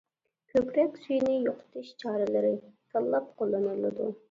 كۆكرەك 0.53 0.97
سۈيىنى 1.01 1.35
يوقىتىش 1.43 1.93
چارىلىرى 2.05 2.51
تاللاپ 2.97 3.31
قوللىنىلىدۇ. 3.39 4.13